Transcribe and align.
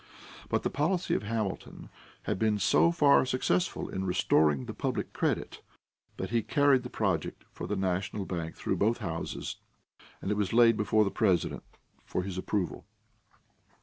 But 0.49 0.63
the 0.63 0.71
policy 0.71 1.13
of 1.13 1.21
Hamilton 1.21 1.89
had 2.23 2.39
been 2.39 2.57
so 2.57 2.91
far 2.91 3.23
successful 3.23 3.87
in 3.87 4.03
restoring 4.03 4.65
the 4.65 4.73
public 4.73 5.13
credit 5.13 5.61
that 6.17 6.31
he 6.31 6.41
carried 6.41 6.81
the 6.81 6.89
project 6.89 7.45
for 7.51 7.67
the 7.67 7.75
national 7.75 8.25
bank 8.25 8.55
through 8.55 8.77
both 8.77 8.97
houses, 8.97 9.57
and 10.19 10.31
it 10.31 10.37
was 10.37 10.53
laid 10.53 10.75
before 10.75 11.03
the 11.03 11.11
President 11.11 11.61
for 12.03 12.23
his 12.23 12.35
approval. 12.39 12.87